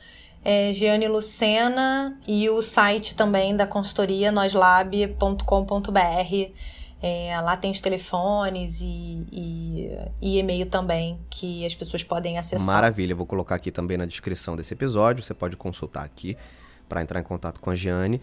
[0.48, 5.42] é Giane Lucena e o site também da consultoria noslab.com.br.
[7.02, 9.90] É, lá tem os telefones e, e,
[10.22, 12.64] e, e-mail também que as pessoas podem acessar.
[12.64, 15.24] Maravilha, vou colocar aqui também na descrição desse episódio.
[15.24, 16.36] Você pode consultar aqui
[16.88, 18.22] para entrar em contato com a Giane.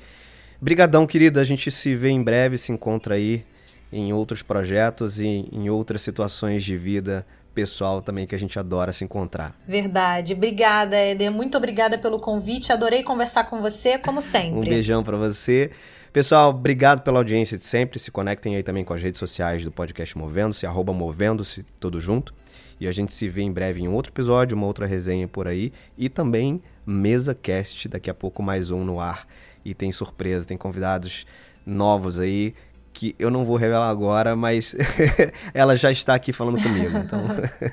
[0.61, 1.41] Brigadão, querida.
[1.41, 3.45] A gente se vê em breve, se encontra aí
[3.91, 8.91] em outros projetos e em outras situações de vida pessoal também que a gente adora
[8.91, 9.55] se encontrar.
[9.67, 10.33] Verdade.
[10.33, 11.31] Obrigada, Eder.
[11.31, 12.71] Muito obrigada pelo convite.
[12.71, 14.59] Adorei conversar com você, como sempre.
[14.59, 15.71] um beijão para você.
[16.11, 17.97] Pessoal, obrigado pela audiência de sempre.
[17.97, 22.33] Se conectem aí também com as redes sociais do podcast Movendo-se, arroba Movendo-se, tudo junto.
[22.79, 25.71] E a gente se vê em breve em outro episódio, uma outra resenha por aí.
[25.97, 29.27] E também Mesa Cast, daqui a pouco mais um no ar.
[29.63, 31.25] E tem surpresa, tem convidados
[31.65, 32.53] novos aí
[32.93, 34.75] que eu não vou revelar agora, mas
[35.53, 36.97] ela já está aqui falando comigo.
[36.97, 37.21] Então,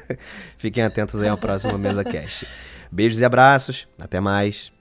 [0.56, 2.46] fiquem atentos aí ao próximo Mesa Cast.
[2.90, 3.86] Beijos e abraços.
[3.98, 4.72] Até mais.